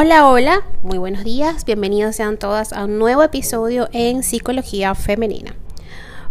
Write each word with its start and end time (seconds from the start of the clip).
Hola, 0.00 0.28
hola, 0.28 0.62
muy 0.84 0.96
buenos 0.96 1.24
días, 1.24 1.64
bienvenidos 1.64 2.14
sean 2.14 2.38
todas 2.38 2.72
a 2.72 2.84
un 2.84 3.00
nuevo 3.00 3.24
episodio 3.24 3.88
en 3.92 4.22
Psicología 4.22 4.94
Femenina. 4.94 5.56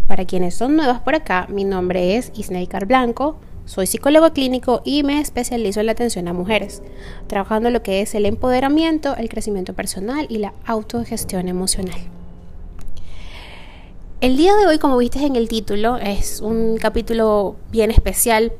Para 0.07 0.23
quienes 0.23 0.55
son 0.55 0.77
nuevas 0.77 1.01
por 1.01 1.15
acá, 1.15 1.47
mi 1.49 1.65
nombre 1.65 2.15
es 2.15 2.31
Isneikar 2.33 2.85
Blanco, 2.85 3.41
soy 3.65 3.85
psicólogo 3.85 4.31
clínico 4.31 4.81
y 4.85 5.03
me 5.03 5.19
especializo 5.19 5.81
en 5.81 5.87
la 5.87 5.91
atención 5.91 6.29
a 6.29 6.33
mujeres, 6.33 6.81
trabajando 7.27 7.69
lo 7.69 7.83
que 7.83 7.99
es 7.99 8.15
el 8.15 8.25
empoderamiento, 8.25 9.17
el 9.17 9.27
crecimiento 9.27 9.73
personal 9.73 10.27
y 10.29 10.37
la 10.37 10.53
autogestión 10.65 11.49
emocional. 11.49 11.99
El 14.21 14.37
día 14.37 14.55
de 14.55 14.65
hoy, 14.65 14.79
como 14.79 14.95
viste 14.95 15.25
en 15.25 15.35
el 15.35 15.49
título, 15.49 15.97
es 15.97 16.39
un 16.39 16.77
capítulo 16.77 17.57
bien 17.69 17.91
especial, 17.91 18.53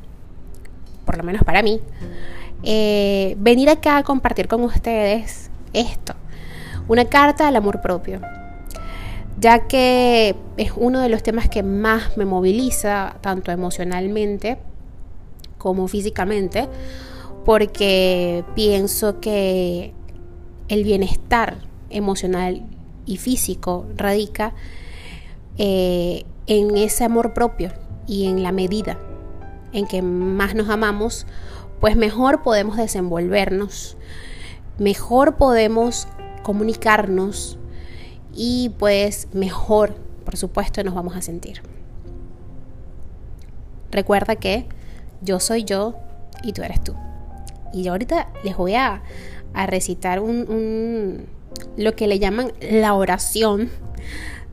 por 1.06 1.16
lo 1.16 1.22
menos 1.22 1.44
para 1.44 1.62
mí 1.62 1.80
eh, 2.62 3.36
venir 3.38 3.70
acá 3.70 3.98
a 3.98 4.02
compartir 4.02 4.48
con 4.48 4.62
ustedes 4.62 5.50
esto, 5.72 6.14
una 6.88 7.04
carta 7.04 7.48
al 7.48 7.56
amor 7.56 7.80
propio, 7.80 8.20
ya 9.38 9.68
que 9.68 10.34
es 10.56 10.72
uno 10.76 11.00
de 11.00 11.08
los 11.08 11.22
temas 11.22 11.48
que 11.48 11.62
más 11.62 12.16
me 12.16 12.24
moviliza, 12.24 13.16
tanto 13.20 13.52
emocionalmente 13.52 14.58
como 15.58 15.86
físicamente, 15.88 16.68
porque 17.44 18.44
pienso 18.54 19.20
que 19.20 19.92
el 20.68 20.84
bienestar 20.84 21.58
emocional 21.90 22.62
y 23.06 23.16
físico 23.16 23.86
radica 23.96 24.52
eh, 25.56 26.24
en 26.46 26.76
ese 26.76 27.04
amor 27.04 27.32
propio 27.34 27.72
y 28.06 28.26
en 28.26 28.42
la 28.42 28.52
medida 28.52 28.98
en 29.72 29.86
que 29.86 30.02
más 30.02 30.54
nos 30.54 30.68
amamos 30.68 31.26
pues 31.80 31.96
mejor 31.96 32.42
podemos 32.42 32.76
desenvolvernos, 32.76 33.96
mejor 34.78 35.36
podemos 35.36 36.08
comunicarnos 36.42 37.58
y 38.34 38.70
pues 38.78 39.28
mejor, 39.32 39.94
por 40.24 40.36
supuesto, 40.36 40.82
nos 40.84 40.94
vamos 40.94 41.16
a 41.16 41.22
sentir. 41.22 41.62
Recuerda 43.90 44.36
que 44.36 44.66
yo 45.22 45.40
soy 45.40 45.64
yo 45.64 45.94
y 46.42 46.52
tú 46.52 46.62
eres 46.62 46.82
tú. 46.82 46.94
Y 47.72 47.82
yo 47.82 47.92
ahorita 47.92 48.28
les 48.44 48.56
voy 48.56 48.74
a, 48.74 49.02
recitar 49.66 50.20
un, 50.20 51.26
lo 51.76 51.96
que 51.96 52.06
le 52.06 52.20
llaman 52.20 52.52
la 52.60 52.94
oración 52.94 53.70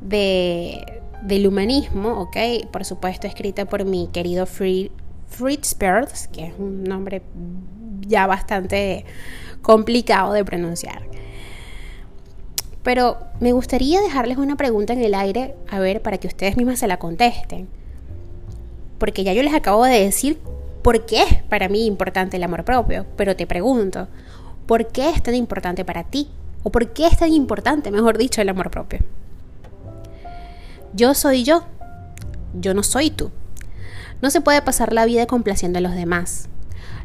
de, 0.02 1.02
del 1.22 1.46
humanismo, 1.46 2.22
¿ok? 2.22 2.38
Por 2.72 2.86
supuesto, 2.86 3.28
escrita 3.28 3.66
por 3.66 3.86
mi 3.86 4.08
querido 4.08 4.46
Free 4.46 4.92
Fritz 5.38 5.74
Perls, 5.76 6.28
que 6.28 6.46
es 6.46 6.54
un 6.58 6.84
nombre 6.84 7.22
ya 8.08 8.26
bastante 8.26 9.06
complicado 9.62 10.34
de 10.34 10.46
pronunciar. 10.46 11.02
Pero 12.84 13.18
me 13.40 13.52
gustaría 13.52 14.00
dejarles 14.00 14.38
una 14.38 14.56
pregunta 14.56 14.94
en 14.94 15.02
el 15.02 15.14
aire, 15.14 15.56
a 15.70 15.80
ver, 15.80 16.02
para 16.02 16.18
que 16.20 16.28
ustedes 16.28 16.56
mismas 16.56 16.80
se 16.80 16.88
la 16.88 16.98
contesten. 16.98 17.68
Porque 18.98 19.24
ya 19.24 19.34
yo 19.34 19.44
les 19.44 19.54
acabo 19.54 19.84
de 19.84 20.00
decir 20.00 20.40
por 20.82 21.06
qué 21.06 21.24
es 21.24 21.44
para 21.44 21.68
mí 21.68 21.86
importante 21.86 22.38
el 22.38 22.44
amor 22.44 22.64
propio, 22.64 23.06
pero 23.18 23.36
te 23.36 23.48
pregunto, 23.48 24.08
¿por 24.68 24.88
qué 24.88 25.10
es 25.10 25.22
tan 25.22 25.36
importante 25.36 25.84
para 25.84 26.04
ti? 26.04 26.30
¿O 26.64 26.72
por 26.72 26.94
qué 26.94 27.08
es 27.08 27.18
tan 27.18 27.34
importante, 27.34 27.92
mejor 27.92 28.18
dicho, 28.18 28.42
el 28.42 28.50
amor 28.50 28.72
propio? 28.72 29.00
Yo 30.94 31.14
soy 31.14 31.44
yo, 31.44 31.64
yo 32.54 32.74
no 32.74 32.84
soy 32.84 33.10
tú. 33.10 33.32
No 34.26 34.32
se 34.32 34.42
puede 34.42 34.64
pasar 34.64 34.92
la 34.92 35.06
vida 35.06 35.28
complaciendo 35.28 35.78
a 35.78 35.84
los 35.84 35.94
demás. 35.94 36.50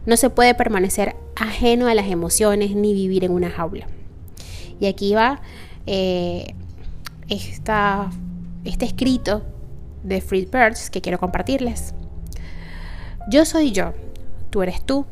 No 0.07 0.17
se 0.17 0.31
puede 0.31 0.55
permanecer 0.55 1.17
ajeno 1.37 1.87
a 1.87 1.95
las 1.95 2.07
emociones 2.07 2.75
ni 2.75 2.95
vivir 2.95 3.25
en 3.25 3.33
una 3.33 3.51
jaula. 3.51 3.89
Y 4.81 4.87
aquí 4.87 5.12
va 5.12 5.43
eh, 5.84 6.55
este 7.28 8.87
escrito 8.87 9.43
de 10.03 10.22
Fred 10.22 10.49
Perls 10.49 10.89
que 10.89 11.03
quiero 11.03 11.19
compartirles. 11.19 11.93
Yo 13.28 13.44
soy 13.44 13.73
yo, 13.73 13.93
tú 14.49 14.62
eres 14.62 14.83
tú. 14.83 15.05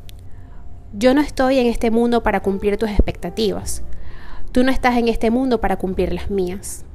Yo 0.95 1.13
no 1.13 1.21
estoy 1.21 1.59
en 1.59 1.67
este 1.67 1.91
mundo 1.91 2.23
para 2.23 2.41
cumplir 2.41 2.79
tus 2.79 2.89
expectativas. 2.89 3.83
Tú 4.51 4.65
no 4.65 4.71
estás 4.71 4.97
en 4.97 5.09
este 5.09 5.31
mundo 5.31 5.61
para 5.61 5.77
cumplir 5.77 6.15
las 6.15 6.31
mías. 6.31 6.87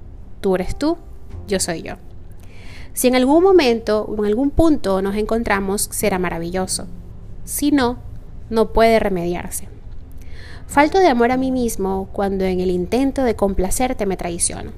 Tú 0.41 0.55
eres 0.55 0.75
tú, 0.75 0.97
yo 1.47 1.59
soy 1.59 1.83
yo. 1.83 1.97
Si 2.93 3.07
en 3.07 3.15
algún 3.15 3.43
momento 3.43 4.05
o 4.05 4.17
en 4.19 4.25
algún 4.25 4.51
punto 4.51 5.01
nos 5.01 5.15
encontramos, 5.15 5.89
será 5.91 6.19
maravilloso. 6.19 6.87
Si 7.43 7.71
no, 7.71 7.97
no 8.49 8.71
puede 8.71 8.99
remediarse. 8.99 9.67
Falto 10.67 10.99
de 10.99 11.07
amor 11.07 11.31
a 11.31 11.37
mí 11.37 11.51
mismo 11.51 12.09
cuando 12.13 12.45
en 12.45 12.59
el 12.59 12.69
intento 12.69 13.23
de 13.23 13.35
complacerte 13.35 14.05
me 14.05 14.17
traiciono. 14.17 14.71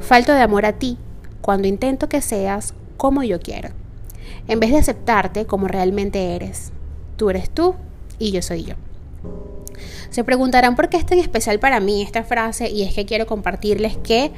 Falto 0.00 0.32
de 0.32 0.40
amor 0.40 0.64
a 0.64 0.74
ti 0.74 0.96
cuando 1.40 1.68
intento 1.68 2.08
que 2.08 2.22
seas 2.22 2.74
como 2.96 3.22
yo 3.22 3.40
quiero, 3.40 3.70
en 4.48 4.60
vez 4.60 4.70
de 4.70 4.78
aceptarte 4.78 5.44
como 5.44 5.68
realmente 5.68 6.34
eres. 6.34 6.72
Tú 7.16 7.30
eres 7.30 7.50
tú 7.50 7.74
y 8.18 8.30
yo 8.30 8.42
soy 8.42 8.64
yo. 8.64 8.74
Se 10.10 10.24
preguntarán 10.24 10.76
por 10.76 10.88
qué 10.88 10.96
es 10.96 11.04
tan 11.04 11.18
especial 11.18 11.58
para 11.58 11.80
mí 11.80 12.00
esta 12.00 12.22
frase 12.22 12.70
y 12.70 12.82
es 12.82 12.94
que 12.94 13.04
quiero 13.04 13.26
compartirles 13.26 13.96
que 13.96 14.32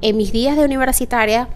en 0.00 0.16
mis 0.16 0.32
días 0.32 0.56
de 0.56 0.64
universitaria 0.64 1.48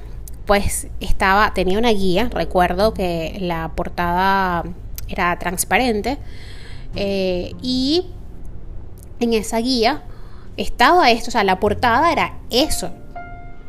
pues 0.47 0.88
estaba, 1.00 1.54
tenía 1.54 1.78
una 1.78 1.91
guía, 1.91 2.28
recuerdo 2.32 2.94
que 2.94 3.36
la 3.41 3.72
portada 3.75 4.64
era 5.08 5.38
transparente 5.38 6.19
eh, 6.97 7.53
y 7.62 8.06
en 9.20 9.34
esa 9.34 9.58
guía 9.58 10.03
estaba 10.56 11.10
esto, 11.10 11.28
o 11.28 11.32
sea, 11.32 11.44
la 11.44 11.60
portada 11.60 12.12
era 12.12 12.38
eso 12.50 12.91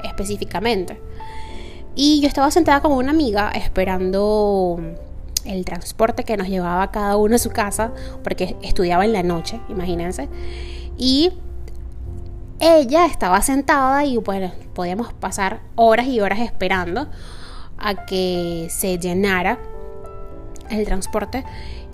específicamente. 0.04 1.00
Y 1.96 2.22
yo 2.22 2.28
estaba 2.28 2.50
sentada 2.50 2.82
con 2.82 2.92
una 2.92 3.12
amiga 3.12 3.52
esperando 3.54 4.80
el 5.46 5.66
transporte 5.66 6.24
que 6.24 6.38
nos 6.38 6.48
llevaba 6.48 6.92
cada 6.92 7.18
uno 7.18 7.36
a 7.36 7.40
su 7.40 7.50
casa, 7.50 7.92
porque 8.24 8.56
estudiaba 8.64 9.06
en 9.06 9.14
la 9.14 9.24
noche, 9.24 9.60
imagínense. 9.70 10.28
Y 10.98 11.34
ella 12.64 13.06
estaba 13.06 13.42
sentada 13.42 14.06
y 14.06 14.18
bueno, 14.18 14.54
podíamos 14.74 15.12
pasar 15.12 15.60
horas 15.76 16.08
y 16.08 16.22
horas 16.22 16.40
esperando 16.40 17.10
a 17.78 18.06
que 18.06 18.68
se 18.70 18.98
llenara 18.98 19.60
el 20.70 20.86
transporte 20.86 21.44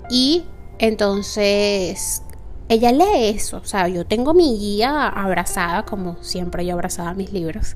y 0.08 0.44
entonces 0.78 2.22
ella 2.68 2.92
lee 2.92 3.34
eso, 3.34 3.56
o 3.56 3.64
sea, 3.64 3.88
yo 3.88 4.06
tengo 4.06 4.32
mi 4.32 4.56
guía 4.56 5.08
abrazada, 5.08 5.84
como 5.84 6.22
siempre 6.22 6.64
yo 6.64 6.74
abrazaba 6.74 7.14
mis 7.14 7.32
libros, 7.32 7.74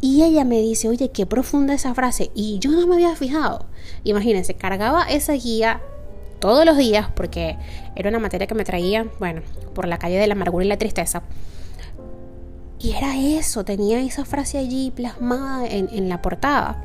y 0.00 0.24
ella 0.24 0.44
me 0.44 0.60
dice, 0.60 0.88
oye, 0.88 1.12
qué 1.12 1.24
profunda 1.24 1.72
esa 1.72 1.94
frase, 1.94 2.32
y 2.34 2.58
yo 2.58 2.72
no 2.72 2.84
me 2.88 2.96
había 2.96 3.14
fijado. 3.14 3.66
Imagínense, 4.02 4.54
cargaba 4.54 5.04
esa 5.04 5.34
guía 5.34 5.80
todos 6.40 6.66
los 6.66 6.76
días 6.76 7.08
porque 7.14 7.56
era 7.94 8.08
una 8.08 8.18
materia 8.18 8.48
que 8.48 8.54
me 8.56 8.64
traía, 8.64 9.06
bueno, 9.20 9.42
por 9.72 9.86
la 9.86 9.98
calle 9.98 10.18
de 10.18 10.26
la 10.26 10.34
amargura 10.34 10.64
y 10.64 10.68
la 10.68 10.78
tristeza. 10.78 11.22
Y 12.86 12.92
era 12.92 13.16
eso, 13.16 13.64
tenía 13.64 14.00
esa 14.00 14.24
frase 14.24 14.58
allí 14.58 14.92
plasmada 14.92 15.66
en, 15.66 16.08
la 16.08 16.22
portada. 16.22 16.84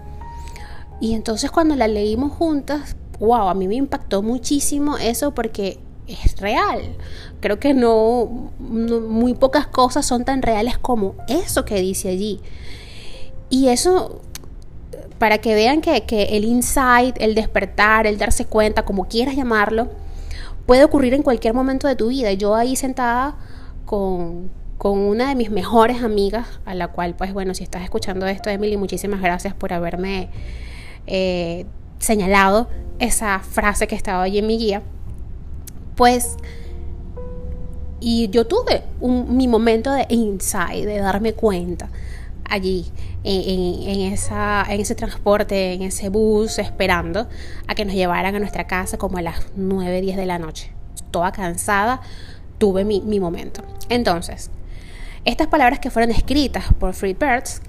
Y 1.00 1.14
entonces 1.14 1.52
cuando 1.52 1.76
la 1.76 1.88
leímos 1.88 2.32
juntas, 2.32 2.96
wow, 3.20 3.50
a 3.50 3.54
mí 3.54 3.68
me 3.68 3.76
impactó 3.76 4.24
muchísimo 4.24 4.98
eso 4.98 5.36
porque 5.36 5.78
es 6.08 6.38
real. 6.40 6.96
Creo 7.40 7.60
que 7.60 7.76
no, 7.76 8.50
muy 8.58 9.36
pocas 9.36 9.68
cosas 9.68 10.04
son 10.04 10.26
tan 10.26 10.42
reales 10.42 10.80
como 10.80 11.14
eso 11.28 11.66
que 11.66 11.80
dice 11.80 12.10
allí. 12.10 12.40
Y 13.52 13.68
eso, 13.68 14.22
para 15.20 15.38
que 15.38 15.54
vean 15.54 15.82
que, 15.82 16.02
que, 16.06 16.36
el 16.36 16.46
insight, 16.46 17.16
el 17.20 17.36
despertar, 17.36 18.08
el 18.08 18.18
darse 18.18 18.46
cuenta, 18.46 18.86
como 18.86 19.08
quieras 19.08 19.36
llamarlo, 19.36 19.88
puede 20.66 20.84
ocurrir 20.84 21.14
en 21.14 21.22
cualquier 21.22 21.54
momento 21.54 21.88
de 21.88 21.96
tu 21.96 22.08
vida. 22.08 22.34
Yo 22.34 22.56
ahí 22.56 22.76
sentada 22.76 23.38
con, 23.86 24.50
con 24.82 24.98
una 24.98 25.30
de 25.30 25.36
mis 25.36 25.52
mejores 25.52 26.02
amigas, 26.02 26.60
a 26.66 26.74
la 26.74 26.88
cual, 26.88 27.14
pues 27.14 27.34
bueno, 27.34 27.54
si 27.54 27.64
estás 27.64 27.84
escuchando 27.84 28.26
esto, 28.26 28.50
Emily, 28.50 28.78
muchísimas 28.78 29.22
gracias 29.22 29.54
por 29.54 29.74
haberme 29.74 30.30
eh, 31.06 31.68
señalado 32.00 32.68
esa 32.98 33.42
frase 33.42 33.86
que 33.86 33.94
estaba 33.94 34.24
allí 34.24 34.40
en 34.40 34.48
mi 34.48 34.58
guía. 34.58 34.82
Pues, 35.96 36.36
y 38.00 38.30
yo 38.30 38.48
tuve 38.48 38.82
mi 39.00 39.48
momento 39.48 39.92
de 39.92 40.08
insight, 40.10 40.86
de 40.86 40.98
darme 40.98 41.34
cuenta 41.34 41.88
allí, 42.50 42.88
en, 43.24 44.12
esa, 44.12 44.66
en 44.68 44.82
ese 44.82 44.96
transporte, 44.96 45.74
en 45.74 45.84
ese 45.84 46.10
bus, 46.10 46.58
esperando 46.58 47.28
a 47.68 47.76
que 47.76 47.86
nos 47.86 47.94
llevaran 47.94 48.34
a 48.34 48.40
nuestra 48.40 48.66
casa 48.66 48.98
como 48.98 49.20
a 49.20 49.22
las 49.22 49.46
9, 49.56 50.02
10 50.02 50.18
de 50.18 50.26
la 50.26 50.40
noche. 50.40 50.74
Toda 51.12 51.32
cansada, 51.32 52.02
tuve 52.58 52.84
mi, 52.84 53.02
mi 53.02 53.20
momento. 53.20 53.62
Entonces, 53.88 54.50
estas 55.26 55.48
palabras 55.48 55.80
que 55.80 55.92
fueron 55.92 56.12
escritas 56.12 56.66
por 56.80 56.94
Fred 56.94 57.16
Perls, 57.16 57.62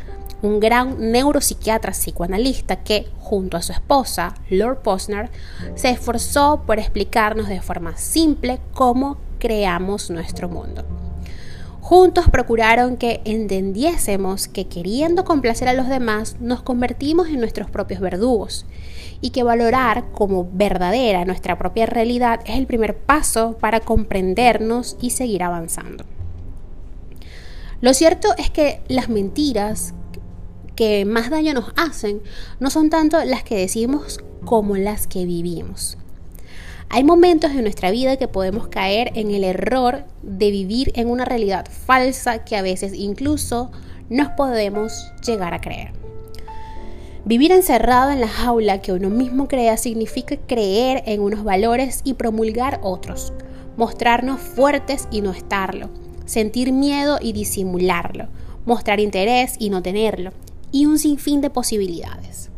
un 0.42 0.58
gran 0.58 1.12
neuropsiquiatra 1.12 1.92
psicoanalista 1.92 2.76
que, 2.76 3.08
junto 3.18 3.56
a 3.56 3.62
su 3.62 3.72
esposa, 3.72 4.34
Lord 4.50 4.82
Posner, 4.82 5.30
se 5.74 5.90
esforzó 5.90 6.62
por 6.66 6.78
explicarnos 6.78 7.48
de 7.48 7.60
forma 7.60 7.96
simple 7.96 8.60
cómo 8.72 9.18
creamos 9.38 10.10
nuestro 10.10 10.48
mundo. 10.48 10.84
Juntos 11.80 12.26
procuraron 12.30 12.96
que 12.96 13.20
entendiésemos 13.24 14.48
que 14.48 14.68
queriendo 14.68 15.24
complacer 15.24 15.68
a 15.68 15.74
los 15.74 15.88
demás 15.88 16.36
nos 16.40 16.62
convertimos 16.62 17.28
en 17.28 17.40
nuestros 17.40 17.70
propios 17.70 18.00
verdugos 18.00 18.66
y 19.20 19.30
que 19.30 19.42
valorar 19.42 20.04
como 20.12 20.48
verdadera 20.52 21.24
nuestra 21.24 21.58
propia 21.58 21.86
realidad 21.86 22.40
es 22.46 22.56
el 22.56 22.66
primer 22.66 22.96
paso 22.96 23.58
para 23.60 23.80
comprendernos 23.80 24.96
y 25.00 25.10
seguir 25.10 25.42
avanzando. 25.42 26.04
Lo 27.82 27.94
cierto 27.94 28.28
es 28.38 28.48
que 28.48 28.80
las 28.86 29.08
mentiras 29.08 29.92
que 30.76 31.04
más 31.04 31.30
daño 31.30 31.52
nos 31.52 31.72
hacen 31.74 32.22
no 32.60 32.70
son 32.70 32.90
tanto 32.90 33.22
las 33.24 33.42
que 33.42 33.56
decimos 33.56 34.20
como 34.44 34.76
las 34.76 35.08
que 35.08 35.24
vivimos. 35.24 35.98
Hay 36.90 37.02
momentos 37.02 37.50
en 37.50 37.62
nuestra 37.62 37.90
vida 37.90 38.18
que 38.18 38.28
podemos 38.28 38.68
caer 38.68 39.10
en 39.16 39.32
el 39.32 39.42
error 39.42 40.04
de 40.22 40.52
vivir 40.52 40.92
en 40.94 41.10
una 41.10 41.24
realidad 41.24 41.66
falsa 41.68 42.44
que 42.44 42.54
a 42.54 42.62
veces 42.62 42.94
incluso 42.94 43.72
nos 44.08 44.28
podemos 44.28 45.10
llegar 45.26 45.52
a 45.52 45.60
creer. 45.60 45.90
Vivir 47.24 47.50
encerrado 47.50 48.12
en 48.12 48.20
la 48.20 48.28
jaula 48.28 48.80
que 48.80 48.92
uno 48.92 49.10
mismo 49.10 49.48
crea 49.48 49.76
significa 49.76 50.36
creer 50.36 51.02
en 51.06 51.20
unos 51.20 51.42
valores 51.42 52.02
y 52.04 52.14
promulgar 52.14 52.78
otros, 52.84 53.32
mostrarnos 53.76 54.40
fuertes 54.40 55.08
y 55.10 55.20
no 55.20 55.32
estarlo, 55.32 55.90
sentir 56.24 56.72
miedo 56.72 57.18
y 57.20 57.32
disimularlo, 57.32 58.28
mostrar 58.64 59.00
interés 59.00 59.56
y 59.58 59.70
no 59.70 59.82
tenerlo, 59.82 60.32
y 60.70 60.86
un 60.86 60.98
sinfín 60.98 61.40
de 61.40 61.50
posibilidades. 61.50 62.50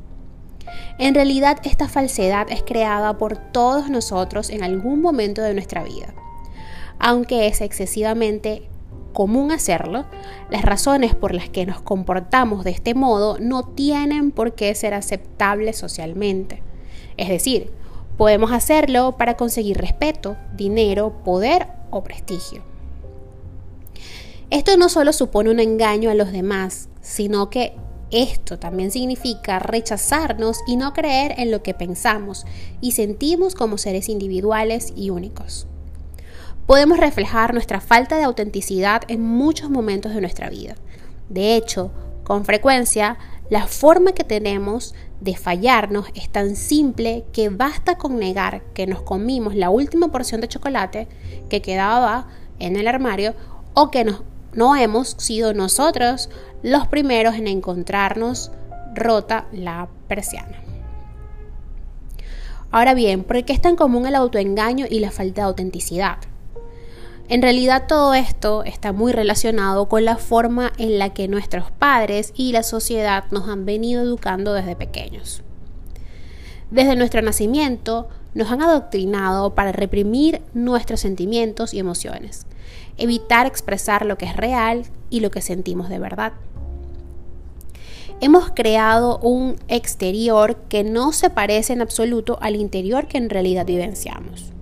En 0.98 1.14
realidad 1.14 1.58
esta 1.64 1.88
falsedad 1.88 2.50
es 2.50 2.62
creada 2.62 3.18
por 3.18 3.36
todos 3.36 3.90
nosotros 3.90 4.50
en 4.50 4.62
algún 4.62 5.00
momento 5.00 5.42
de 5.42 5.54
nuestra 5.54 5.82
vida. 5.82 6.14
Aunque 7.00 7.48
es 7.48 7.60
excesivamente 7.60 8.68
común 9.12 9.50
hacerlo, 9.50 10.04
las 10.50 10.62
razones 10.62 11.14
por 11.14 11.34
las 11.34 11.48
que 11.48 11.66
nos 11.66 11.80
comportamos 11.80 12.64
de 12.64 12.70
este 12.70 12.94
modo 12.94 13.38
no 13.40 13.64
tienen 13.64 14.30
por 14.30 14.54
qué 14.54 14.74
ser 14.74 14.94
aceptables 14.94 15.76
socialmente. 15.76 16.62
Es 17.16 17.28
decir, 17.28 17.72
podemos 18.16 18.52
hacerlo 18.52 19.16
para 19.16 19.36
conseguir 19.36 19.78
respeto, 19.78 20.36
dinero, 20.54 21.22
poder 21.24 21.66
o 21.90 22.04
prestigio. 22.04 22.73
Esto 24.54 24.76
no 24.76 24.88
solo 24.88 25.12
supone 25.12 25.50
un 25.50 25.58
engaño 25.58 26.10
a 26.10 26.14
los 26.14 26.30
demás, 26.30 26.88
sino 27.00 27.50
que 27.50 27.74
esto 28.12 28.56
también 28.56 28.92
significa 28.92 29.58
rechazarnos 29.58 30.60
y 30.68 30.76
no 30.76 30.92
creer 30.92 31.34
en 31.38 31.50
lo 31.50 31.64
que 31.64 31.74
pensamos 31.74 32.46
y 32.80 32.92
sentimos 32.92 33.56
como 33.56 33.78
seres 33.78 34.08
individuales 34.08 34.92
y 34.94 35.10
únicos. 35.10 35.66
Podemos 36.66 36.98
reflejar 36.98 37.52
nuestra 37.52 37.80
falta 37.80 38.16
de 38.16 38.22
autenticidad 38.22 39.02
en 39.08 39.22
muchos 39.22 39.70
momentos 39.70 40.14
de 40.14 40.20
nuestra 40.20 40.50
vida. 40.50 40.76
De 41.28 41.56
hecho, 41.56 41.90
con 42.22 42.44
frecuencia, 42.44 43.18
la 43.50 43.66
forma 43.66 44.12
que 44.12 44.22
tenemos 44.22 44.94
de 45.20 45.34
fallarnos 45.34 46.06
es 46.14 46.30
tan 46.30 46.54
simple 46.54 47.24
que 47.32 47.48
basta 47.48 47.98
con 47.98 48.20
negar 48.20 48.62
que 48.72 48.86
nos 48.86 49.02
comimos 49.02 49.56
la 49.56 49.70
última 49.70 50.12
porción 50.12 50.40
de 50.40 50.46
chocolate 50.46 51.08
que 51.48 51.60
quedaba 51.60 52.28
en 52.60 52.76
el 52.76 52.86
armario 52.86 53.34
o 53.74 53.90
que 53.90 54.04
nos 54.04 54.22
no 54.54 54.76
hemos 54.76 55.10
sido 55.18 55.54
nosotros 55.54 56.30
los 56.62 56.86
primeros 56.86 57.34
en 57.34 57.46
encontrarnos 57.46 58.50
rota 58.94 59.46
la 59.52 59.88
persiana. 60.08 60.62
Ahora 62.70 62.94
bien, 62.94 63.22
¿por 63.22 63.44
qué 63.44 63.52
es 63.52 63.60
tan 63.60 63.76
común 63.76 64.06
el 64.06 64.14
autoengaño 64.16 64.86
y 64.90 64.98
la 64.98 65.10
falta 65.10 65.42
de 65.42 65.46
autenticidad? 65.46 66.18
En 67.28 67.40
realidad 67.40 67.84
todo 67.88 68.14
esto 68.14 68.64
está 68.64 68.92
muy 68.92 69.12
relacionado 69.12 69.88
con 69.88 70.04
la 70.04 70.16
forma 70.16 70.72
en 70.76 70.98
la 70.98 71.14
que 71.14 71.26
nuestros 71.26 71.70
padres 71.70 72.32
y 72.36 72.52
la 72.52 72.62
sociedad 72.62 73.24
nos 73.30 73.48
han 73.48 73.64
venido 73.64 74.02
educando 74.02 74.52
desde 74.52 74.76
pequeños. 74.76 75.42
Desde 76.70 76.96
nuestro 76.96 77.22
nacimiento 77.22 78.08
nos 78.34 78.50
han 78.50 78.62
adoctrinado 78.62 79.54
para 79.54 79.72
reprimir 79.72 80.42
nuestros 80.52 81.00
sentimientos 81.00 81.72
y 81.72 81.78
emociones, 81.78 82.46
evitar 82.96 83.46
expresar 83.46 84.04
lo 84.04 84.18
que 84.18 84.26
es 84.26 84.36
real 84.36 84.84
y 85.10 85.20
lo 85.20 85.30
que 85.30 85.40
sentimos 85.40 85.88
de 85.88 85.98
verdad. 85.98 86.32
Hemos 88.20 88.50
creado 88.50 89.18
un 89.18 89.56
exterior 89.68 90.56
que 90.68 90.84
no 90.84 91.12
se 91.12 91.30
parece 91.30 91.72
en 91.72 91.82
absoluto 91.82 92.38
al 92.40 92.56
interior 92.56 93.06
que 93.06 93.18
en 93.18 93.28
realidad 93.28 93.66
vivenciamos. 93.66 94.52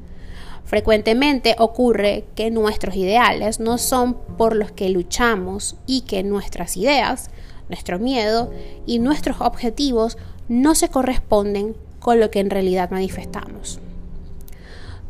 Frecuentemente 0.65 1.55
ocurre 1.59 2.25
que 2.35 2.51
nuestros 2.51 2.97
ideales 2.97 3.61
no 3.61 3.77
son 3.77 4.15
por 4.39 4.57
los 4.57 4.73
que 4.73 4.89
luchamos 4.89 5.77
y 5.87 6.01
que 6.03 6.23
nuestras 6.23 6.79
ideas, 6.79 7.31
nuestro 7.69 7.99
miedo 7.99 8.51
y 8.87 8.99
nuestros 8.99 9.41
objetivos 9.41 10.17
no 10.49 10.75
se 10.75 10.89
corresponden 10.89 11.77
con 12.03 12.21
lo 12.21 12.31
que 12.31 12.41
en 12.41 12.51
realidad 12.51 12.91
manifestamos. 12.91 13.81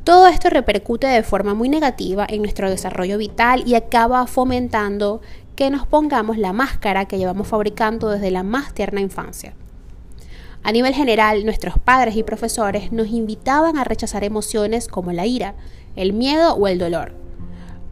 Todo 0.05 0.27
esto 0.27 0.51
repercute 0.51 1.07
de 1.07 1.23
forma 1.23 1.55
muy 1.55 1.69
negativa 1.69 2.27
en 2.29 2.43
nuestro 2.43 2.69
desarrollo 2.69 3.19
vital 3.19 3.63
y 3.67 3.77
acaba 3.77 4.27
fomentando 4.27 5.21
que 5.57 5.71
nos 5.71 5.87
pongamos 5.87 6.39
la 6.39 6.53
máscara 6.53 7.05
que 7.05 7.19
llevamos 7.19 7.49
fabricando 7.49 8.11
desde 8.11 8.31
la 8.31 8.43
más 8.43 8.75
tierna 8.75 9.01
infancia. 9.01 9.55
A 10.65 10.73
nivel 10.73 10.95
general, 10.95 11.45
nuestros 11.45 11.79
padres 11.79 12.17
y 12.17 12.23
profesores 12.23 12.93
nos 12.93 13.09
invitaban 13.09 13.77
a 13.77 13.85
rechazar 13.85 14.23
emociones 14.25 14.89
como 14.89 15.13
la 15.13 15.27
ira, 15.27 15.55
el 15.97 16.13
miedo 16.13 16.55
o 16.55 16.69
el 16.69 16.79
dolor, 16.79 17.15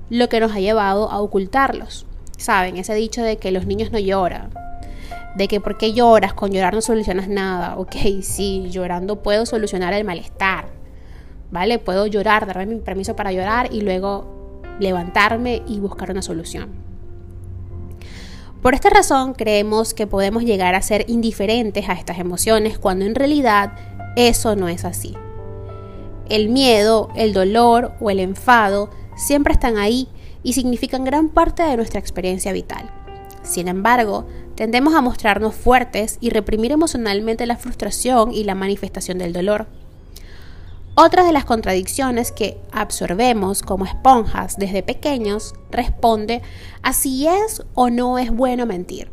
lo 0.08 0.28
que 0.28 0.40
nos 0.40 0.52
ha 0.52 0.60
llevado 0.60 1.10
a 1.10 1.20
ocultarlos. 1.20 2.06
Saben, 2.38 2.76
ese 2.76 2.94
dicho 2.94 3.22
de 3.22 3.36
que 3.38 3.50
los 3.50 3.66
niños 3.66 3.92
no 3.92 3.98
lloran, 3.98 4.50
de 5.34 5.48
que 5.48 5.60
por 5.60 5.78
qué 5.78 5.92
lloras, 5.92 6.34
con 6.34 6.50
llorar 6.50 6.74
no 6.74 6.80
solucionas 6.80 7.28
nada. 7.28 7.76
Ok, 7.76 7.94
sí, 8.22 8.66
llorando 8.70 9.22
puedo 9.22 9.46
solucionar 9.46 9.92
el 9.92 10.04
malestar, 10.04 10.66
¿vale? 11.50 11.78
Puedo 11.78 12.06
llorar, 12.06 12.46
darme 12.46 12.66
mi 12.66 12.80
permiso 12.80 13.16
para 13.16 13.32
llorar 13.32 13.72
y 13.72 13.80
luego 13.82 14.62
levantarme 14.78 15.62
y 15.66 15.78
buscar 15.78 16.10
una 16.10 16.22
solución. 16.22 16.70
Por 18.62 18.74
esta 18.74 18.90
razón 18.90 19.32
creemos 19.32 19.94
que 19.94 20.06
podemos 20.06 20.42
llegar 20.42 20.74
a 20.74 20.82
ser 20.82 21.06
indiferentes 21.08 21.88
a 21.88 21.94
estas 21.94 22.18
emociones 22.18 22.78
cuando 22.78 23.06
en 23.06 23.14
realidad 23.14 23.72
eso 24.16 24.54
no 24.54 24.68
es 24.68 24.84
así. 24.84 25.16
El 26.28 26.50
miedo, 26.50 27.08
el 27.16 27.32
dolor 27.32 27.92
o 28.00 28.10
el 28.10 28.20
enfado 28.20 28.90
siempre 29.16 29.54
están 29.54 29.78
ahí 29.78 30.08
y 30.42 30.52
significan 30.52 31.04
gran 31.04 31.30
parte 31.30 31.62
de 31.62 31.76
nuestra 31.76 32.00
experiencia 32.00 32.52
vital. 32.52 32.90
Sin 33.42 33.66
embargo, 33.66 34.26
tendemos 34.60 34.94
a 34.94 35.00
mostrarnos 35.00 35.54
fuertes 35.54 36.18
y 36.20 36.28
reprimir 36.28 36.70
emocionalmente 36.70 37.46
la 37.46 37.56
frustración 37.56 38.30
y 38.30 38.44
la 38.44 38.54
manifestación 38.54 39.16
del 39.16 39.32
dolor. 39.32 39.68
Otra 40.94 41.24
de 41.24 41.32
las 41.32 41.46
contradicciones 41.46 42.30
que 42.30 42.60
absorbemos 42.70 43.62
como 43.62 43.86
esponjas 43.86 44.58
desde 44.58 44.82
pequeños 44.82 45.54
responde 45.70 46.42
a 46.82 46.92
si 46.92 47.26
es 47.26 47.62
o 47.72 47.88
no 47.88 48.18
es 48.18 48.30
bueno 48.30 48.66
mentir. 48.66 49.10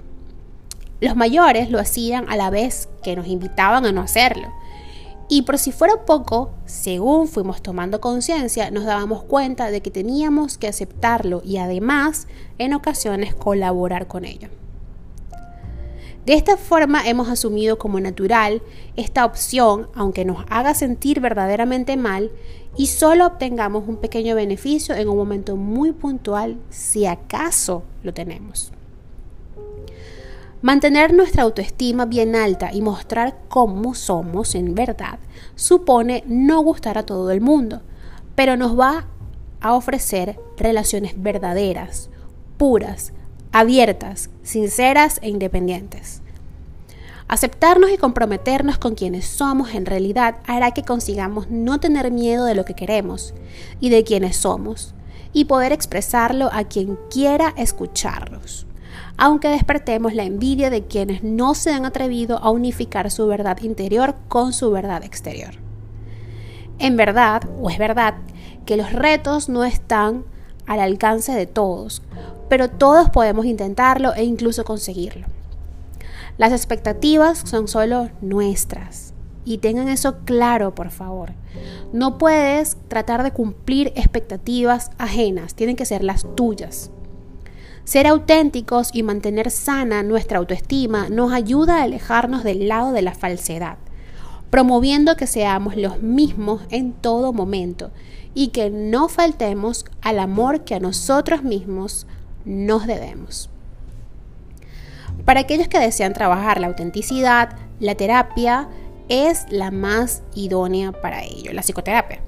Los 0.99 1.15
mayores 1.15 1.71
lo 1.71 1.79
hacían 1.79 2.25
a 2.27 2.35
la 2.35 2.49
vez 2.49 2.89
que 3.01 3.15
nos 3.15 3.27
invitaban 3.27 3.85
a 3.85 3.93
no 3.93 4.01
hacerlo. 4.01 4.49
Y 5.29 5.43
por 5.43 5.59
si 5.59 5.71
fuera 5.71 6.05
poco, 6.05 6.51
según 6.65 7.29
fuimos 7.29 7.61
tomando 7.61 8.01
conciencia, 8.01 8.69
nos 8.69 8.83
dábamos 8.83 9.23
cuenta 9.23 9.71
de 9.71 9.79
que 9.79 9.91
teníamos 9.91 10.57
que 10.57 10.67
aceptarlo 10.67 11.41
y 11.45 11.55
además 11.55 12.27
en 12.57 12.73
ocasiones 12.73 13.33
colaborar 13.33 14.07
con 14.07 14.25
ello. 14.25 14.49
De 16.27 16.33
esta 16.33 16.57
forma 16.57 17.07
hemos 17.07 17.29
asumido 17.29 17.77
como 17.77 18.01
natural 18.01 18.61
esta 18.97 19.23
opción, 19.23 19.87
aunque 19.95 20.25
nos 20.25 20.43
haga 20.49 20.73
sentir 20.73 21.21
verdaderamente 21.21 21.95
mal, 21.95 22.31
y 22.75 22.87
solo 22.87 23.25
obtengamos 23.25 23.87
un 23.87 23.95
pequeño 23.95 24.35
beneficio 24.35 24.93
en 24.93 25.07
un 25.07 25.15
momento 25.15 25.55
muy 25.55 25.93
puntual, 25.93 26.57
si 26.69 27.05
acaso 27.05 27.83
lo 28.03 28.13
tenemos. 28.13 28.73
Mantener 30.61 31.13
nuestra 31.13 31.43
autoestima 31.43 32.03
bien 32.03 32.35
alta 32.35 32.73
y 32.73 32.81
mostrar 32.81 33.39
cómo 33.47 33.95
somos 33.95 34.53
en 34.53 34.75
verdad 34.75 35.19
supone 35.55 36.25
no 36.27 36.59
gustar 36.59 36.97
a 36.97 37.05
todo 37.05 37.31
el 37.31 37.39
mundo, 37.39 37.83
pero 38.35 38.57
nos 38.57 38.77
va 38.77 39.07
a 39.61 39.73
ofrecer 39.73 40.37
relaciones 40.57 41.13
verdaderas, 41.15 42.09
puras, 42.57 43.13
abiertas, 43.57 44.29
sinceras 44.43 45.17
e 45.23 45.29
independientes. 45.29 46.21
Aceptarnos 47.27 47.89
y 47.89 47.97
comprometernos 47.97 48.77
con 48.77 48.93
quienes 48.93 49.25
somos 49.25 49.73
en 49.73 49.87
realidad 49.87 50.35
hará 50.45 50.71
que 50.75 50.83
consigamos 50.83 51.49
no 51.49 51.79
tener 51.79 52.11
miedo 52.11 52.45
de 52.45 52.53
lo 52.53 52.65
que 52.65 52.75
queremos 52.75 53.33
y 53.79 53.89
de 53.89 54.03
quienes 54.03 54.37
somos, 54.37 54.93
y 55.33 55.45
poder 55.45 55.71
expresarlo 55.71 56.51
a 56.53 56.65
quien 56.65 56.99
quiera 57.09 57.55
escucharnos, 57.57 58.67
aunque 59.17 59.47
despertemos 59.47 60.13
la 60.13 60.23
envidia 60.23 60.69
de 60.69 60.85
quienes 60.85 61.23
no 61.23 61.55
se 61.55 61.73
han 61.73 61.85
atrevido 61.85 62.37
a 62.37 62.51
unificar 62.51 63.09
su 63.09 63.25
verdad 63.25 63.57
interior 63.63 64.13
con 64.27 64.53
su 64.53 64.69
verdad 64.69 65.03
exterior. 65.03 65.55
En 66.77 66.95
verdad, 66.95 67.41
o 67.59 67.71
es 67.71 67.79
verdad, 67.79 68.17
que 68.67 68.77
los 68.77 68.93
retos 68.93 69.49
no 69.49 69.65
están 69.65 70.25
al 70.67 70.79
alcance 70.79 71.31
de 71.31 71.47
todos, 71.47 72.03
pero 72.49 72.69
todos 72.69 73.09
podemos 73.09 73.45
intentarlo 73.45 74.13
e 74.13 74.23
incluso 74.23 74.63
conseguirlo. 74.63 75.27
Las 76.37 76.51
expectativas 76.51 77.39
son 77.39 77.67
solo 77.67 78.09
nuestras 78.21 79.13
y 79.43 79.59
tengan 79.59 79.87
eso 79.87 80.17
claro, 80.25 80.75
por 80.75 80.91
favor. 80.91 81.31
No 81.93 82.17
puedes 82.17 82.77
tratar 82.89 83.23
de 83.23 83.31
cumplir 83.31 83.93
expectativas 83.95 84.91
ajenas, 84.97 85.55
tienen 85.55 85.75
que 85.75 85.85
ser 85.85 86.03
las 86.03 86.25
tuyas. 86.35 86.91
Ser 87.85 88.05
auténticos 88.05 88.89
y 88.93 89.03
mantener 89.03 89.49
sana 89.49 90.03
nuestra 90.03 90.39
autoestima 90.39 91.07
nos 91.09 91.31
ayuda 91.31 91.77
a 91.77 91.83
alejarnos 91.83 92.43
del 92.43 92.67
lado 92.67 92.91
de 92.91 93.01
la 93.01 93.15
falsedad, 93.15 93.77
promoviendo 94.49 95.15
que 95.15 95.25
seamos 95.25 95.77
los 95.77 96.01
mismos 96.01 96.61
en 96.69 96.91
todo 96.91 97.31
momento 97.31 97.91
y 98.33 98.49
que 98.49 98.69
no 98.69 99.07
faltemos 99.07 99.85
al 100.01 100.19
amor 100.19 100.65
que 100.65 100.75
a 100.75 100.79
nosotros 100.79 101.43
mismos 101.43 102.05
nos 102.47 102.87
debemos. 102.87 103.49
Para 105.25 105.41
aquellos 105.41 105.67
que 105.67 105.79
desean 105.79 106.13
trabajar 106.13 106.59
la 106.59 106.67
autenticidad, 106.67 107.57
la 107.79 107.95
terapia 107.95 108.69
es 109.09 109.45
la 109.49 109.69
más 109.69 110.23
idónea 110.33 110.93
para 110.93 111.23
ello, 111.23 111.53
la 111.53 111.61
psicoterapia. 111.61 112.21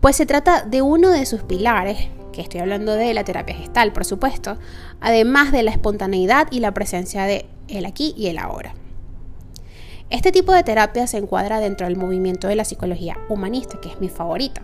Pues 0.00 0.16
se 0.16 0.26
trata 0.26 0.62
de 0.62 0.82
uno 0.82 1.10
de 1.10 1.26
sus 1.26 1.42
pilares 1.42 2.08
que 2.32 2.40
estoy 2.40 2.60
hablando 2.60 2.94
de 2.94 3.12
la 3.12 3.24
terapia 3.24 3.54
gestal, 3.54 3.92
por 3.92 4.04
supuesto, 4.04 4.56
además 5.00 5.52
de 5.52 5.62
la 5.62 5.70
espontaneidad 5.70 6.48
y 6.50 6.60
la 6.60 6.72
presencia 6.72 7.24
de 7.24 7.46
el 7.68 7.84
aquí 7.84 8.14
y 8.16 8.28
el 8.28 8.38
ahora. 8.38 8.74
Este 10.10 10.32
tipo 10.32 10.52
de 10.52 10.62
terapia 10.62 11.06
se 11.06 11.18
encuadra 11.18 11.60
dentro 11.60 11.86
del 11.86 11.96
movimiento 11.96 12.48
de 12.48 12.56
la 12.56 12.64
psicología 12.64 13.18
humanista, 13.28 13.80
que 13.80 13.88
es 13.88 14.00
mi 14.00 14.08
favorita. 14.08 14.62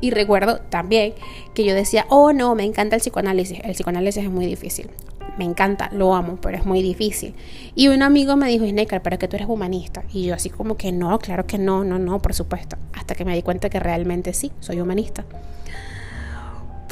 Y 0.00 0.10
recuerdo 0.10 0.58
también 0.68 1.14
que 1.54 1.64
yo 1.64 1.74
decía, 1.74 2.06
oh 2.08 2.32
no, 2.32 2.54
me 2.54 2.64
encanta 2.64 2.96
el 2.96 3.02
psicoanálisis. 3.02 3.60
El 3.62 3.72
psicoanálisis 3.72 4.24
es 4.24 4.30
muy 4.30 4.46
difícil. 4.46 4.90
Me 5.38 5.44
encanta, 5.44 5.88
lo 5.92 6.14
amo, 6.14 6.38
pero 6.40 6.58
es 6.58 6.66
muy 6.66 6.82
difícil. 6.82 7.34
Y 7.74 7.88
un 7.88 8.02
amigo 8.02 8.36
me 8.36 8.48
dijo, 8.48 8.66
Snecker, 8.66 9.02
pero 9.02 9.18
que 9.18 9.28
tú 9.28 9.36
eres 9.36 9.48
humanista. 9.48 10.04
Y 10.12 10.24
yo 10.24 10.34
así 10.34 10.50
como 10.50 10.76
que 10.76 10.92
no, 10.92 11.18
claro 11.18 11.46
que 11.46 11.58
no, 11.58 11.84
no, 11.84 11.98
no, 11.98 12.20
por 12.20 12.34
supuesto. 12.34 12.76
Hasta 12.92 13.14
que 13.14 13.24
me 13.24 13.34
di 13.34 13.42
cuenta 13.42 13.70
que 13.70 13.80
realmente 13.80 14.34
sí, 14.34 14.52
soy 14.60 14.80
humanista. 14.80 15.24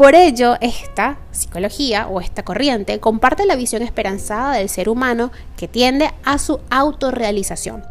Por 0.00 0.14
ello, 0.14 0.56
esta 0.62 1.18
psicología 1.30 2.08
o 2.08 2.22
esta 2.22 2.42
corriente 2.42 2.98
comparte 3.00 3.44
la 3.44 3.54
visión 3.54 3.82
esperanzada 3.82 4.54
del 4.54 4.70
ser 4.70 4.88
humano 4.88 5.30
que 5.58 5.68
tiende 5.68 6.10
a 6.24 6.38
su 6.38 6.60
autorrealización, 6.70 7.82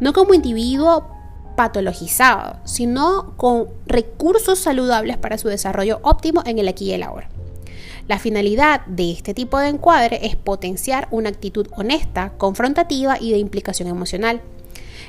no 0.00 0.14
como 0.14 0.32
individuo 0.32 1.17
patologizado, 1.58 2.60
sino 2.62 3.34
con 3.36 3.66
recursos 3.84 4.60
saludables 4.60 5.16
para 5.16 5.38
su 5.38 5.48
desarrollo 5.48 5.98
óptimo 6.02 6.40
en 6.46 6.60
el 6.60 6.68
aquí 6.68 6.84
y 6.84 6.92
el 6.92 7.02
ahora. 7.02 7.28
La 8.06 8.20
finalidad 8.20 8.86
de 8.86 9.10
este 9.10 9.34
tipo 9.34 9.58
de 9.58 9.66
encuadre 9.66 10.24
es 10.24 10.36
potenciar 10.36 11.08
una 11.10 11.30
actitud 11.30 11.66
honesta, 11.76 12.34
confrontativa 12.38 13.16
y 13.20 13.32
de 13.32 13.38
implicación 13.38 13.88
emocional 13.88 14.40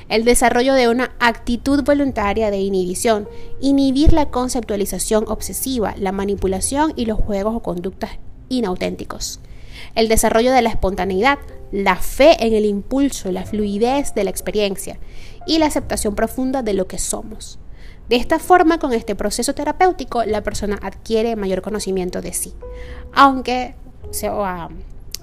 el 0.08 0.24
desarrollo 0.24 0.74
de 0.74 0.88
una 0.88 1.12
actitud 1.20 1.84
voluntaria 1.84 2.50
de 2.50 2.58
inhibición, 2.58 3.28
inhibir 3.60 4.12
la 4.12 4.26
conceptualización 4.26 5.24
obsesiva, 5.28 5.94
la 5.98 6.10
manipulación 6.10 6.92
y 6.96 7.06
los 7.06 7.20
juegos 7.20 7.54
o 7.54 7.60
conductas 7.60 8.18
inauténticos. 8.48 9.38
El 9.94 10.08
desarrollo 10.08 10.52
de 10.52 10.62
la 10.62 10.70
espontaneidad, 10.70 11.38
la 11.72 11.96
fe 11.96 12.36
en 12.44 12.54
el 12.54 12.64
impulso, 12.64 13.30
la 13.32 13.44
fluidez 13.44 14.14
de 14.14 14.24
la 14.24 14.30
experiencia 14.30 14.98
y 15.46 15.58
la 15.58 15.66
aceptación 15.66 16.14
profunda 16.14 16.62
de 16.62 16.74
lo 16.74 16.86
que 16.86 16.98
somos. 16.98 17.58
De 18.08 18.16
esta 18.16 18.40
forma, 18.40 18.78
con 18.78 18.92
este 18.92 19.14
proceso 19.14 19.54
terapéutico, 19.54 20.24
la 20.24 20.42
persona 20.42 20.78
adquiere 20.82 21.36
mayor 21.36 21.62
conocimiento 21.62 22.20
de 22.20 22.32
sí, 22.32 22.52
aunque 23.12 23.74
se, 24.10 24.28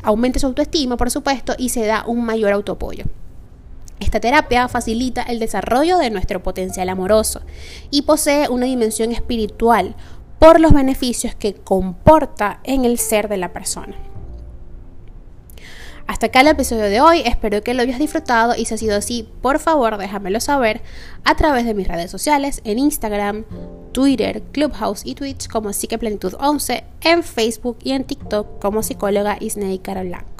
aumente 0.03 0.39
su 0.39 0.47
autoestima, 0.47 0.95
por 0.95 1.11
supuesto, 1.11 1.53
y 1.57 1.69
se 1.69 1.85
da 1.85 2.05
un 2.07 2.23
mayor 2.23 2.53
autoapoyo. 2.53 3.03
Esta 3.99 4.19
terapia 4.19 4.69
facilita 4.69 5.23
el 5.23 5.39
desarrollo 5.39 5.97
de 5.97 6.11
nuestro 6.11 6.41
potencial 6.43 6.87
amoroso 6.87 7.41
y 7.89 8.03
posee 8.03 8.47
una 8.47 8.67
dimensión 8.67 9.11
espiritual 9.11 9.95
por 10.39 10.59
los 10.59 10.71
beneficios 10.71 11.35
que 11.35 11.55
comporta 11.55 12.61
en 12.63 12.85
el 12.85 12.99
ser 12.99 13.27
de 13.27 13.37
la 13.37 13.51
persona. 13.51 13.97
Hasta 16.07 16.27
acá 16.27 16.39
el 16.39 16.47
episodio 16.47 16.83
de 16.83 17.01
hoy, 17.01 17.21
espero 17.25 17.61
que 17.61 17.73
lo 17.73 17.81
hayas 17.81 17.99
disfrutado 17.99 18.55
y 18.55 18.63
si 18.63 18.73
ha 18.73 18.77
sido 18.77 18.95
así, 18.95 19.27
por 19.41 19.59
favor 19.59 19.97
déjamelo 19.97 20.39
saber 20.39 20.81
a 21.25 21.35
través 21.35 21.65
de 21.65 21.73
mis 21.73 21.85
redes 21.85 22.09
sociales 22.09 22.61
en 22.63 22.79
Instagram, 22.79 23.43
Twitter, 23.91 24.41
Clubhouse 24.53 25.05
y 25.05 25.15
Twitch 25.15 25.49
como 25.49 25.69
Psiqueplenitud11, 25.69 26.83
en 27.01 27.23
Facebook 27.23 27.77
y 27.83 27.91
en 27.91 28.05
TikTok 28.05 28.59
como 28.61 28.83
psicóloga 28.83 29.37
Isnei 29.41 29.79
Carolán. 29.79 30.36